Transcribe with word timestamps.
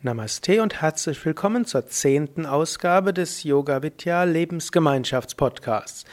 Namaste 0.00 0.62
und 0.62 0.80
herzlich 0.80 1.24
willkommen 1.24 1.64
zur 1.64 1.88
zehnten 1.88 2.46
Ausgabe 2.46 3.12
des 3.12 3.42
Yoga 3.42 3.82
Vidya 3.82 4.22
Lebensgemeinschaftspodcasts, 4.22 6.04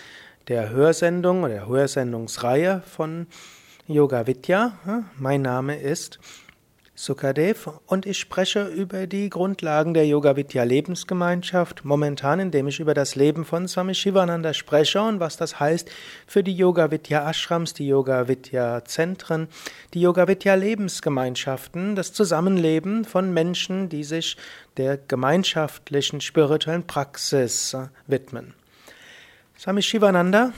der 0.47 0.71
Hörsendung 0.71 1.43
oder 1.43 1.53
der 1.53 1.67
Hörsendungsreihe 1.67 2.81
von 2.81 3.27
Yoga 3.85 4.25
Vidya. 4.25 4.71
Mein 5.19 5.43
Name 5.43 5.79
ist 5.79 6.17
Sukadev 6.97 7.69
und 7.87 8.05
ich 8.05 8.17
spreche 8.17 8.67
über 8.67 9.05
die 9.05 9.29
Grundlagen 9.29 9.93
der 9.93 10.07
Yoga 10.07 10.37
Vidya 10.37 10.63
Lebensgemeinschaft, 10.63 11.83
momentan 11.83 12.39
indem 12.39 12.69
ich 12.69 12.79
über 12.79 12.93
das 12.93 13.15
Leben 13.15 13.43
von 13.43 13.67
Swami 13.67 13.93
Shivananda 13.93 14.53
spreche 14.53 15.01
und 15.01 15.19
was 15.19 15.35
das 15.35 15.59
heißt 15.59 15.91
für 16.25 16.41
die 16.41 16.55
Yoga 16.55 16.91
Vidya 16.91 17.29
Ashrams, 17.29 17.73
die 17.73 17.87
Yoga 17.87 18.29
Vidya 18.29 18.85
Zentren, 18.85 19.49
die 19.93 19.99
Yoga 19.99 20.29
Vidya 20.29 20.55
Lebensgemeinschaften, 20.55 21.97
das 21.97 22.13
Zusammenleben 22.13 23.03
von 23.03 23.33
Menschen, 23.33 23.89
die 23.89 24.05
sich 24.05 24.37
der 24.77 24.97
gemeinschaftlichen 24.97 26.21
spirituellen 26.21 26.87
Praxis 26.87 27.75
widmen. 28.07 28.53
Swami 29.59 29.81
Shivananda 29.81 30.53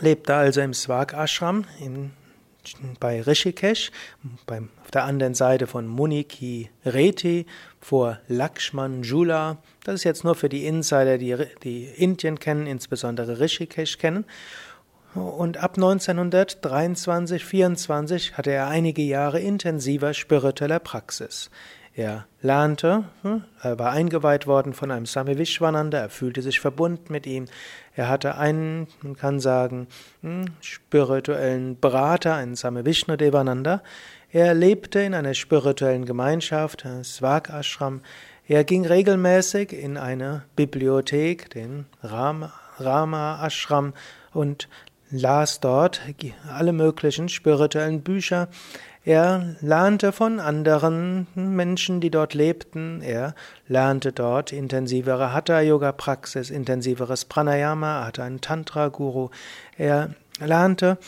lebte 0.00 0.34
also 0.34 0.60
im 0.62 0.74
Swag 0.74 1.14
Ashram 1.14 1.64
in 1.78 2.10
bei 3.00 3.20
Rishikesh, 3.20 3.90
beim, 4.46 4.70
auf 4.82 4.90
der 4.90 5.04
anderen 5.04 5.34
Seite 5.34 5.66
von 5.66 5.86
Muniki 5.86 6.70
Reti, 6.84 7.46
vor 7.80 8.20
Lakshman 8.28 9.02
Jula. 9.02 9.58
Das 9.84 9.96
ist 9.96 10.04
jetzt 10.04 10.24
nur 10.24 10.34
für 10.34 10.48
die 10.48 10.66
Insider, 10.66 11.18
die, 11.18 11.36
die 11.62 11.84
Indien 11.84 12.38
kennen, 12.38 12.66
insbesondere 12.66 13.40
Rishikesh 13.40 13.98
kennen. 13.98 14.24
Und 15.14 15.58
ab 15.58 15.76
1923, 15.76 17.44
24 17.44 18.36
hatte 18.36 18.50
er 18.50 18.66
einige 18.66 19.02
Jahre 19.02 19.40
intensiver 19.40 20.12
spiritueller 20.12 20.80
Praxis. 20.80 21.50
Er 21.96 22.26
lernte, 22.42 23.04
hm, 23.22 23.44
er 23.62 23.78
war 23.78 23.92
eingeweiht 23.92 24.48
worden 24.48 24.72
von 24.72 24.90
einem 24.90 25.06
Sami 25.06 25.38
Vishwananda, 25.38 25.98
er 25.98 26.08
fühlte 26.08 26.42
sich 26.42 26.58
verbunden 26.58 27.12
mit 27.12 27.24
ihm. 27.24 27.46
Er 27.94 28.08
hatte 28.08 28.36
einen, 28.36 28.88
man 29.02 29.14
kann 29.16 29.38
sagen, 29.38 29.86
hm, 30.22 30.46
spirituellen 30.60 31.78
Berater, 31.78 32.34
einen 32.34 32.56
Sami 32.56 32.84
Vishnu 32.84 33.16
Devananda. 33.16 33.80
Er 34.32 34.54
lebte 34.54 34.98
in 35.00 35.14
einer 35.14 35.34
spirituellen 35.34 36.04
Gemeinschaft, 36.04 36.84
Svak 37.04 37.50
Ashram. 37.50 38.00
Er 38.48 38.64
ging 38.64 38.84
regelmäßig 38.84 39.72
in 39.72 39.96
eine 39.96 40.42
Bibliothek, 40.56 41.48
den 41.50 41.86
Rama, 42.02 42.52
Rama 42.78 43.46
Ashram, 43.46 43.94
und 44.32 44.68
las 45.14 45.60
dort 45.60 46.00
alle 46.52 46.72
möglichen 46.72 47.28
spirituellen 47.28 48.02
Bücher. 48.02 48.48
Er 49.04 49.56
lernte 49.60 50.12
von 50.12 50.40
anderen 50.40 51.26
Menschen, 51.34 52.00
die 52.00 52.10
dort 52.10 52.34
lebten. 52.34 53.00
Er 53.02 53.34
lernte 53.68 54.12
dort 54.12 54.50
intensivere 54.50 55.32
Hatha-Yoga-Praxis, 55.32 56.50
intensiveres 56.50 57.26
Pranayama, 57.26 58.04
hatte 58.04 58.22
einen 58.22 58.40
Tantra-Guru. 58.40 59.28
Er 59.76 60.10
lernte 60.40 60.98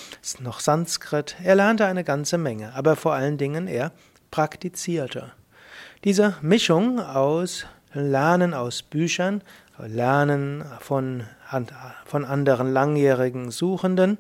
noch 0.40 0.60
Sanskrit. 0.60 1.36
Er 1.42 1.56
lernte 1.56 1.86
eine 1.86 2.04
ganze 2.04 2.38
Menge, 2.38 2.74
aber 2.74 2.96
vor 2.96 3.14
allen 3.14 3.38
Dingen 3.38 3.66
er 3.66 3.92
praktizierte. 4.30 5.32
Diese 6.04 6.34
Mischung 6.42 7.00
aus 7.00 7.66
Lernen 7.92 8.52
aus 8.52 8.82
Büchern, 8.82 9.42
Lernen 9.78 10.64
von, 10.80 11.24
von 12.04 12.24
anderen 12.24 12.72
langjährigen 12.72 13.50
Suchenden 13.50 14.18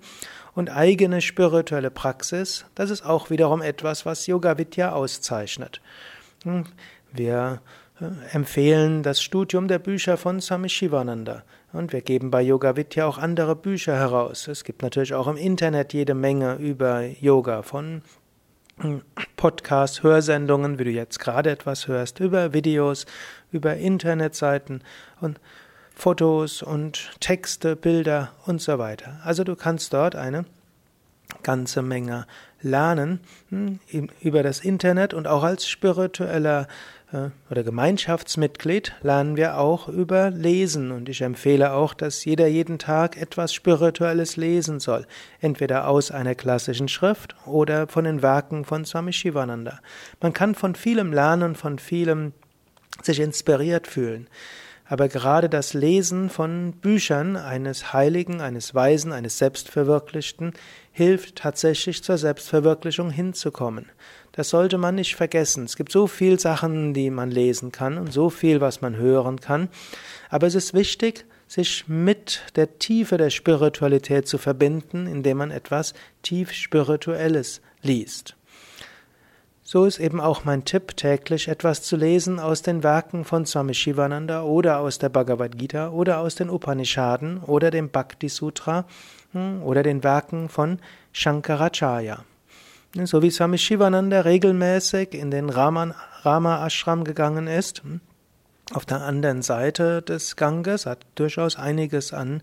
und 0.54 0.70
eigene 0.70 1.20
spirituelle 1.20 1.90
Praxis, 1.90 2.64
das 2.74 2.90
ist 2.90 3.04
auch 3.04 3.30
wiederum 3.30 3.62
etwas, 3.62 4.06
was 4.06 4.26
Yoga 4.26 4.58
Vidya 4.58 4.92
auszeichnet. 4.92 5.80
Hm, 6.44 6.64
wir 7.12 7.60
äh, 8.00 8.34
empfehlen 8.34 9.02
das 9.02 9.20
Studium 9.22 9.68
der 9.68 9.78
Bücher 9.78 10.16
von 10.16 10.40
Swami 10.40 10.68
Shivananda. 10.68 11.42
Und 11.72 11.92
wir 11.92 12.00
geben 12.00 12.30
bei 12.30 12.40
Yoga 12.40 12.76
Vidya 12.76 13.06
auch 13.06 13.18
andere 13.18 13.54
Bücher 13.54 13.96
heraus. 13.96 14.48
Es 14.48 14.64
gibt 14.64 14.82
natürlich 14.82 15.12
auch 15.12 15.26
im 15.26 15.36
Internet 15.36 15.92
jede 15.92 16.14
Menge 16.14 16.54
über 16.54 17.02
Yoga 17.02 17.62
von 17.62 18.02
hm, 18.78 19.02
Podcasts, 19.36 20.02
Hörsendungen, 20.02 20.78
wie 20.78 20.84
du 20.84 20.90
jetzt 20.90 21.18
gerade 21.18 21.50
etwas 21.50 21.86
hörst, 21.88 22.20
über 22.20 22.52
Videos, 22.52 23.04
über 23.50 23.76
Internetseiten 23.76 24.82
und 25.20 25.40
Fotos 25.96 26.62
und 26.62 27.10
Texte, 27.20 27.74
Bilder 27.74 28.30
und 28.44 28.60
so 28.60 28.78
weiter. 28.78 29.18
Also 29.24 29.44
du 29.44 29.56
kannst 29.56 29.94
dort 29.94 30.14
eine 30.14 30.44
ganze 31.42 31.82
Menge 31.82 32.26
lernen 32.60 33.20
hm, 33.48 33.80
über 34.20 34.42
das 34.42 34.60
Internet 34.60 35.14
und 35.14 35.26
auch 35.26 35.42
als 35.42 35.66
spiritueller 35.66 36.68
äh, 37.12 37.30
oder 37.50 37.62
Gemeinschaftsmitglied 37.62 38.94
lernen 39.02 39.36
wir 39.36 39.58
auch 39.58 39.88
über 39.88 40.30
Lesen 40.30 40.92
und 40.92 41.08
ich 41.08 41.22
empfehle 41.22 41.72
auch, 41.72 41.94
dass 41.94 42.24
jeder 42.24 42.46
jeden 42.46 42.78
Tag 42.78 43.16
etwas 43.16 43.54
Spirituelles 43.54 44.36
lesen 44.36 44.80
soll, 44.80 45.06
entweder 45.40 45.88
aus 45.88 46.10
einer 46.10 46.34
klassischen 46.34 46.88
Schrift 46.88 47.34
oder 47.46 47.88
von 47.88 48.04
den 48.04 48.22
Werken 48.22 48.64
von 48.64 48.84
Swami 48.84 49.14
Shivananda. 49.14 49.80
Man 50.20 50.34
kann 50.34 50.54
von 50.54 50.74
vielem 50.74 51.12
lernen, 51.12 51.54
von 51.54 51.78
vielem 51.78 52.32
sich 53.02 53.20
inspiriert 53.20 53.86
fühlen. 53.86 54.28
Aber 54.88 55.08
gerade 55.08 55.48
das 55.48 55.74
Lesen 55.74 56.30
von 56.30 56.72
Büchern 56.72 57.36
eines 57.36 57.92
Heiligen, 57.92 58.40
eines 58.40 58.74
Weisen, 58.74 59.12
eines 59.12 59.38
Selbstverwirklichten 59.38 60.52
hilft 60.92 61.36
tatsächlich 61.36 62.04
zur 62.04 62.18
Selbstverwirklichung 62.18 63.10
hinzukommen. 63.10 63.86
Das 64.30 64.50
sollte 64.50 64.78
man 64.78 64.94
nicht 64.94 65.16
vergessen. 65.16 65.64
Es 65.64 65.76
gibt 65.76 65.90
so 65.90 66.06
viel 66.06 66.38
Sachen, 66.38 66.94
die 66.94 67.10
man 67.10 67.30
lesen 67.30 67.72
kann 67.72 67.98
und 67.98 68.12
so 68.12 68.30
viel, 68.30 68.60
was 68.60 68.80
man 68.80 68.96
hören 68.96 69.40
kann. 69.40 69.68
Aber 70.30 70.46
es 70.46 70.54
ist 70.54 70.72
wichtig, 70.72 71.24
sich 71.48 71.88
mit 71.88 72.42
der 72.54 72.78
Tiefe 72.78 73.16
der 73.16 73.30
Spiritualität 73.30 74.28
zu 74.28 74.38
verbinden, 74.38 75.06
indem 75.06 75.38
man 75.38 75.50
etwas 75.50 75.94
tief 76.22 76.52
Spirituelles 76.52 77.60
liest. 77.82 78.36
So 79.68 79.84
ist 79.84 79.98
eben 79.98 80.20
auch 80.20 80.44
mein 80.44 80.64
Tipp, 80.64 80.96
täglich 80.96 81.48
etwas 81.48 81.82
zu 81.82 81.96
lesen 81.96 82.38
aus 82.38 82.62
den 82.62 82.84
Werken 82.84 83.24
von 83.24 83.46
Swami 83.46 83.74
Shivananda 83.74 84.44
oder 84.44 84.78
aus 84.78 85.00
der 85.00 85.08
Bhagavad 85.08 85.58
Gita 85.58 85.88
oder 85.88 86.20
aus 86.20 86.36
den 86.36 86.50
Upanishaden 86.50 87.38
oder 87.38 87.72
dem 87.72 87.88
Bhakti 87.88 88.28
Sutra 88.28 88.84
hm, 89.32 89.64
oder 89.64 89.82
den 89.82 90.04
Werken 90.04 90.48
von 90.48 90.78
Shankaracharya. 91.10 92.24
So 92.94 93.22
wie 93.22 93.30
Swami 93.32 93.58
Shivananda 93.58 94.20
regelmäßig 94.20 95.14
in 95.14 95.32
den 95.32 95.50
Rama, 95.50 96.64
Ashram 96.64 97.02
gegangen 97.02 97.48
ist, 97.48 97.82
hm, 97.82 98.00
auf 98.72 98.86
der 98.86 99.00
anderen 99.00 99.42
Seite 99.42 100.00
des 100.00 100.36
Ganges 100.36 100.86
hat 100.86 101.00
durchaus 101.16 101.56
einiges 101.56 102.12
an, 102.12 102.40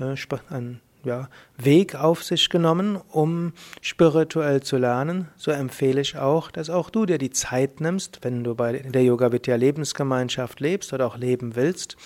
äh, 0.00 0.16
an 0.50 0.80
ja, 1.06 1.28
Weg 1.56 1.94
auf 1.94 2.24
sich 2.24 2.50
genommen, 2.50 2.96
um 2.96 3.52
spirituell 3.80 4.62
zu 4.62 4.76
lernen, 4.76 5.28
so 5.36 5.52
empfehle 5.52 6.00
ich 6.00 6.18
auch, 6.18 6.50
dass 6.50 6.68
auch 6.68 6.90
du 6.90 7.06
dir 7.06 7.18
die 7.18 7.30
Zeit 7.30 7.80
nimmst, 7.80 8.18
wenn 8.22 8.42
du 8.42 8.54
bei 8.54 8.72
der 8.72 9.04
Yoga 9.04 9.30
Vidya 9.30 9.54
Lebensgemeinschaft 9.54 10.60
lebst 10.60 10.92
oder 10.92 11.06
auch 11.06 11.16
leben 11.16 11.54
willst, 11.54 11.96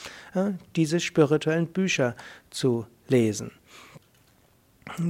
diese 0.76 1.00
spirituellen 1.00 1.68
Bücher 1.68 2.14
zu 2.50 2.86
lesen. 3.08 3.52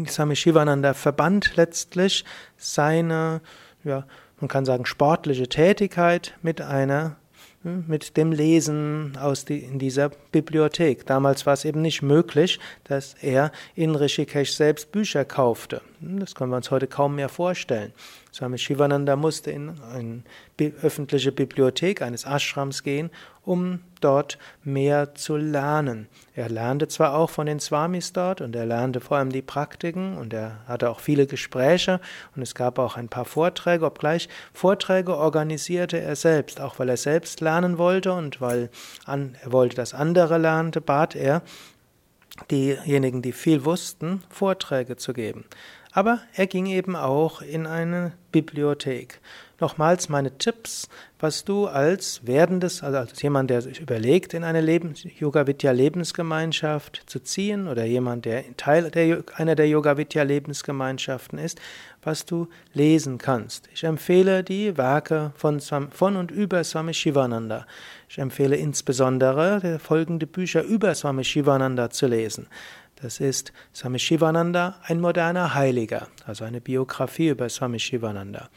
Swami 0.06 0.36
Shivananda 0.36 0.94
verband 0.94 1.56
letztlich 1.56 2.24
seine, 2.56 3.40
ja, 3.82 4.06
man 4.40 4.48
kann 4.48 4.64
sagen, 4.64 4.86
sportliche 4.86 5.48
Tätigkeit 5.48 6.34
mit 6.42 6.60
einer 6.60 7.16
mit 7.62 8.16
dem 8.16 8.32
Lesen 8.32 9.18
aus 9.20 9.44
die, 9.44 9.58
in 9.58 9.78
dieser 9.78 10.10
Bibliothek. 10.32 11.04
Damals 11.06 11.44
war 11.44 11.52
es 11.52 11.64
eben 11.64 11.82
nicht 11.82 12.00
möglich, 12.02 12.58
dass 12.84 13.14
er 13.20 13.52
in 13.74 13.94
Rishikesh 13.94 14.52
selbst 14.52 14.92
Bücher 14.92 15.24
kaufte. 15.24 15.82
Das 16.00 16.34
können 16.34 16.50
wir 16.50 16.56
uns 16.56 16.70
heute 16.70 16.86
kaum 16.86 17.16
mehr 17.16 17.28
vorstellen. 17.28 17.92
Swami 18.32 18.58
Shivananda 18.58 19.16
musste 19.16 19.50
in 19.50 19.74
eine 19.92 20.22
öffentliche 20.82 21.32
Bibliothek 21.32 22.02
eines 22.02 22.24
Ashrams 22.24 22.82
gehen, 22.82 23.10
um 23.44 23.80
dort 24.00 24.38
mehr 24.62 25.14
zu 25.14 25.36
lernen. 25.36 26.06
Er 26.34 26.48
lernte 26.48 26.88
zwar 26.88 27.14
auch 27.14 27.30
von 27.30 27.46
den 27.46 27.58
Swamis 27.58 28.12
dort 28.12 28.40
und 28.40 28.54
er 28.54 28.66
lernte 28.66 29.00
vor 29.00 29.16
allem 29.16 29.30
die 29.30 29.42
Praktiken 29.42 30.16
und 30.16 30.32
er 30.32 30.60
hatte 30.68 30.90
auch 30.90 31.00
viele 31.00 31.26
Gespräche 31.26 32.00
und 32.36 32.42
es 32.42 32.54
gab 32.54 32.78
auch 32.78 32.96
ein 32.96 33.08
paar 33.08 33.24
Vorträge, 33.24 33.84
obgleich 33.84 34.28
Vorträge 34.52 35.16
organisierte 35.16 35.98
er 35.98 36.16
selbst, 36.16 36.60
auch 36.60 36.78
weil 36.78 36.88
er 36.88 36.96
selbst 36.96 37.40
lernen 37.40 37.78
wollte 37.78 38.12
und 38.12 38.40
weil 38.40 38.70
er 39.06 39.52
wollte, 39.52 39.76
dass 39.76 39.94
andere 39.94 40.38
lernte, 40.38 40.80
bat 40.80 41.16
er 41.16 41.42
diejenigen, 42.50 43.22
die 43.22 43.32
viel 43.32 43.64
wussten, 43.64 44.22
Vorträge 44.30 44.96
zu 44.96 45.12
geben. 45.12 45.44
Aber 45.92 46.20
er 46.34 46.46
ging 46.46 46.66
eben 46.66 46.94
auch 46.94 47.42
in 47.42 47.66
eine 47.66 48.12
Bibliothek. 48.32 49.20
nochmals 49.60 50.08
meine 50.08 50.36
Tipps, 50.38 50.88
was 51.18 51.44
du 51.44 51.66
als 51.66 52.26
werdendes, 52.26 52.82
also 52.82 52.98
als 52.98 53.20
jemand, 53.20 53.50
der 53.50 53.62
sich 53.62 53.80
überlegt, 53.80 54.34
in 54.34 54.42
eine 54.42 54.60
Lebens 54.60 55.04
Yoga 55.18 55.46
Vidya 55.46 55.72
Lebensgemeinschaft 55.72 57.02
zu 57.06 57.20
ziehen 57.20 57.68
oder 57.68 57.84
jemand, 57.84 58.24
der 58.24 58.56
Teil 58.56 58.90
der, 58.90 59.22
einer 59.34 59.54
der 59.54 59.68
Yoga 59.68 59.96
Vidya 59.96 60.22
Lebensgemeinschaften 60.22 61.38
ist, 61.38 61.60
was 62.02 62.24
du 62.24 62.48
lesen 62.72 63.18
kannst. 63.18 63.68
Ich 63.74 63.84
empfehle 63.84 64.42
die 64.42 64.76
Werke 64.78 65.32
von, 65.36 65.60
von 65.60 66.16
und 66.16 66.30
über 66.30 66.64
Swami 66.64 66.94
Shivananda. 66.94 67.66
Ich 68.08 68.18
empfehle 68.18 68.56
insbesondere 68.56 69.78
folgende 69.78 70.26
Bücher 70.26 70.62
über 70.62 70.94
Swami 70.94 71.24
Shivananda 71.24 71.90
zu 71.90 72.06
lesen. 72.06 72.46
Das 73.02 73.18
ist 73.18 73.52
Swami 73.74 73.98
Shivananda, 73.98 74.76
ein 74.82 75.00
moderner 75.00 75.54
Heiliger, 75.54 76.08
also 76.26 76.44
eine 76.44 76.60
Biografie 76.60 77.28
über 77.28 77.48
Swami 77.48 77.78
Shivananda. 77.78 78.50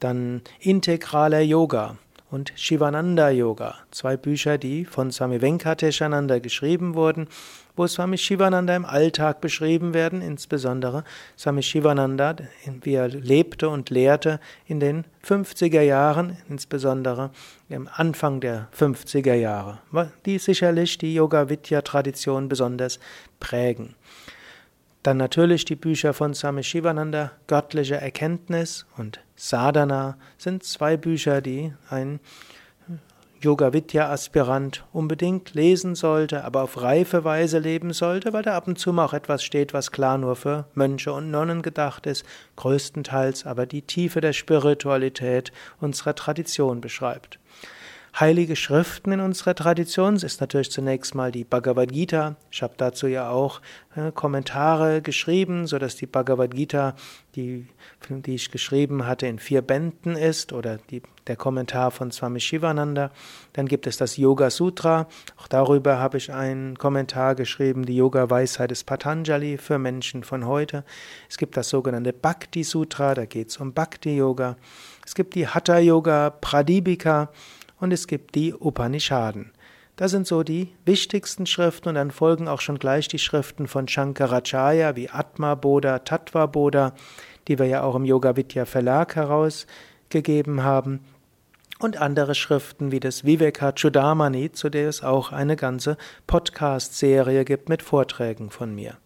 Dann 0.00 0.42
Integraler 0.60 1.40
Yoga 1.40 1.98
und 2.36 2.52
Shivananda 2.54 3.30
Yoga, 3.30 3.76
zwei 3.90 4.18
Bücher, 4.18 4.58
die 4.58 4.84
von 4.84 5.10
Swami 5.10 5.40
Venkateshananda 5.40 6.38
geschrieben 6.38 6.94
wurden, 6.94 7.28
wo 7.76 7.86
Swami 7.86 8.18
Shivananda 8.18 8.76
im 8.76 8.84
Alltag 8.84 9.40
beschrieben 9.40 9.94
werden, 9.94 10.20
insbesondere 10.20 11.02
Swami 11.38 11.62
Shivananda, 11.62 12.36
wie 12.82 12.92
er 12.92 13.08
lebte 13.08 13.70
und 13.70 13.88
lehrte 13.88 14.38
in 14.66 14.80
den 14.80 15.04
50er 15.26 15.80
Jahren, 15.80 16.36
insbesondere 16.50 17.30
im 17.70 17.88
Anfang 17.90 18.40
der 18.40 18.68
50er 18.78 19.34
Jahre, 19.34 19.78
die 20.26 20.38
sicherlich 20.38 20.98
die 20.98 21.14
Yoga-Vidya-Tradition 21.14 22.50
besonders 22.50 23.00
prägen. 23.40 23.94
Dann 25.06 25.18
natürlich 25.18 25.64
die 25.64 25.76
Bücher 25.76 26.12
von 26.14 26.34
Swami 26.34 26.64
Shivananda, 26.64 27.30
Göttliche 27.46 27.94
Erkenntnis 27.94 28.86
und 28.96 29.20
Sadhana 29.36 30.18
sind 30.36 30.64
zwei 30.64 30.96
Bücher, 30.96 31.40
die 31.40 31.72
ein 31.88 32.18
Yoga 33.40 33.72
Vidya 33.72 34.10
Aspirant 34.10 34.82
unbedingt 34.92 35.54
lesen 35.54 35.94
sollte, 35.94 36.42
aber 36.42 36.64
auf 36.64 36.82
reife 36.82 37.22
Weise 37.22 37.60
leben 37.60 37.92
sollte, 37.92 38.32
weil 38.32 38.42
da 38.42 38.56
ab 38.56 38.66
und 38.66 38.80
zu 38.80 38.92
mal 38.92 39.04
auch 39.04 39.12
etwas 39.12 39.44
steht, 39.44 39.72
was 39.72 39.92
klar 39.92 40.18
nur 40.18 40.34
für 40.34 40.66
Mönche 40.74 41.12
und 41.12 41.30
Nonnen 41.30 41.62
gedacht 41.62 42.06
ist, 42.06 42.24
größtenteils 42.56 43.46
aber 43.46 43.64
die 43.64 43.82
Tiefe 43.82 44.20
der 44.20 44.32
Spiritualität 44.32 45.52
unserer 45.78 46.16
Tradition 46.16 46.80
beschreibt 46.80 47.38
heilige 48.18 48.56
Schriften 48.56 49.12
in 49.12 49.20
unserer 49.20 49.54
Tradition. 49.54 50.16
Ist 50.16 50.40
natürlich 50.40 50.70
zunächst 50.70 51.14
mal 51.14 51.30
die 51.30 51.44
Bhagavad 51.44 51.92
Gita. 51.92 52.36
Ich 52.50 52.62
habe 52.62 52.74
dazu 52.76 53.06
ja 53.06 53.28
auch 53.30 53.60
äh, 53.94 54.10
Kommentare 54.10 55.02
geschrieben, 55.02 55.66
so 55.66 55.78
dass 55.78 55.96
die 55.96 56.06
Bhagavad 56.06 56.54
Gita, 56.54 56.94
die, 57.34 57.66
die 58.08 58.34
ich 58.34 58.50
geschrieben 58.50 59.06
hatte, 59.06 59.26
in 59.26 59.38
vier 59.38 59.60
Bänden 59.60 60.16
ist 60.16 60.52
oder 60.52 60.78
die, 60.90 61.02
der 61.26 61.36
Kommentar 61.36 61.90
von 61.90 62.10
Swami 62.10 62.40
Shivananda. 62.40 63.10
Dann 63.52 63.66
gibt 63.66 63.86
es 63.86 63.98
das 63.98 64.16
Yoga 64.16 64.48
Sutra. 64.48 65.08
Auch 65.36 65.48
darüber 65.48 65.98
habe 65.98 66.16
ich 66.16 66.32
einen 66.32 66.78
Kommentar 66.78 67.34
geschrieben, 67.34 67.84
die 67.84 67.96
Yoga 67.96 68.30
Weisheit 68.30 68.70
des 68.70 68.84
Patanjali 68.84 69.58
für 69.58 69.78
Menschen 69.78 70.24
von 70.24 70.46
heute. 70.46 70.84
Es 71.28 71.36
gibt 71.36 71.56
das 71.56 71.68
sogenannte 71.68 72.14
Bhakti 72.14 72.64
Sutra, 72.64 73.14
da 73.14 73.26
geht 73.26 73.48
es 73.48 73.58
um 73.58 73.74
Bhakti 73.74 74.16
Yoga. 74.16 74.56
Es 75.04 75.14
gibt 75.14 75.34
die 75.34 75.46
Hatha 75.46 75.78
Yoga 75.78 76.30
Pradipika 76.30 77.28
und 77.80 77.92
es 77.92 78.06
gibt 78.06 78.34
die 78.34 78.54
Upanishaden. 78.54 79.52
Das 79.96 80.10
sind 80.10 80.26
so 80.26 80.42
die 80.42 80.68
wichtigsten 80.84 81.46
Schriften 81.46 81.88
und 81.88 81.94
dann 81.94 82.10
folgen 82.10 82.48
auch 82.48 82.60
schon 82.60 82.78
gleich 82.78 83.08
die 83.08 83.18
Schriften 83.18 83.66
von 83.66 83.88
Shankaracharya 83.88 84.94
wie 84.94 85.08
Atma 85.08 85.54
Bodha, 85.54 86.00
Tattva 86.00 86.46
Bodha, 86.46 86.92
die 87.48 87.58
wir 87.58 87.66
ja 87.66 87.82
auch 87.82 87.94
im 87.94 88.04
Yoga 88.04 88.36
Vidya 88.36 88.66
Verlag 88.66 89.16
herausgegeben 89.16 90.62
haben 90.62 91.00
und 91.78 91.96
andere 91.96 92.34
Schriften 92.34 92.92
wie 92.92 93.00
das 93.00 93.24
Viveka 93.24 93.72
Chudamani, 93.72 94.52
zu 94.52 94.68
der 94.68 94.88
es 94.88 95.02
auch 95.02 95.32
eine 95.32 95.56
ganze 95.56 95.96
Podcast-Serie 96.26 97.44
gibt 97.46 97.68
mit 97.68 97.82
Vorträgen 97.82 98.50
von 98.50 98.74
mir. 98.74 98.98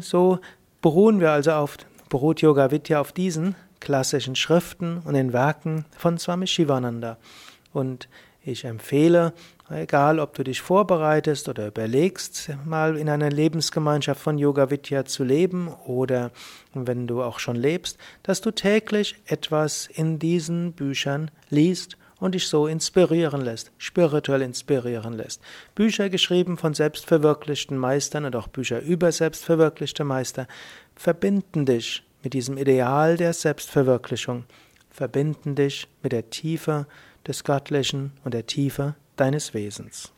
So 0.00 0.38
beruhen 0.80 1.20
wir 1.20 1.32
also 1.32 1.52
auf, 1.52 1.76
beruht 2.08 2.40
Yoga 2.40 2.70
Vidya 2.70 3.00
auf 3.00 3.12
diesen 3.12 3.56
klassischen 3.80 4.36
Schriften 4.36 4.98
und 5.04 5.14
den 5.14 5.32
Werken 5.32 5.86
von 5.96 6.18
Swami 6.18 6.46
Shivananda. 6.46 7.16
Und 7.72 8.08
ich 8.44 8.64
empfehle, 8.64 9.32
egal 9.70 10.18
ob 10.18 10.34
du 10.34 10.42
dich 10.42 10.60
vorbereitest 10.60 11.48
oder 11.48 11.68
überlegst, 11.68 12.50
mal 12.64 12.96
in 12.96 13.08
einer 13.08 13.30
Lebensgemeinschaft 13.30 14.20
von 14.20 14.36
Yoga 14.36 14.70
Vidya 14.70 15.04
zu 15.04 15.22
leben 15.22 15.68
oder 15.86 16.32
wenn 16.74 17.06
du 17.06 17.22
auch 17.22 17.38
schon 17.38 17.56
lebst, 17.56 17.98
dass 18.22 18.40
du 18.40 18.50
täglich 18.50 19.16
etwas 19.26 19.86
in 19.86 20.18
diesen 20.18 20.72
Büchern 20.72 21.30
liest 21.50 21.96
und 22.18 22.34
dich 22.34 22.46
so 22.46 22.66
inspirieren 22.66 23.40
lässt, 23.40 23.72
spirituell 23.78 24.42
inspirieren 24.42 25.12
lässt. 25.12 25.40
Bücher 25.74 26.08
geschrieben 26.08 26.56
von 26.56 26.74
selbstverwirklichten 26.74 27.76
Meistern 27.76 28.24
und 28.24 28.36
auch 28.36 28.48
Bücher 28.48 28.80
über 28.80 29.10
selbstverwirklichte 29.12 30.04
Meister 30.04 30.46
verbinden 30.94 31.66
dich 31.66 32.04
mit 32.22 32.34
diesem 32.34 32.58
Ideal 32.58 33.16
der 33.16 33.32
Selbstverwirklichung, 33.32 34.44
verbinden 34.90 35.54
dich 35.56 35.88
mit 36.02 36.12
der 36.12 36.30
Tiefe 36.30 36.86
des 37.26 37.44
Göttlichen 37.44 38.12
und 38.24 38.34
der 38.34 38.46
Tiefe 38.46 38.94
deines 39.16 39.54
Wesens. 39.54 40.12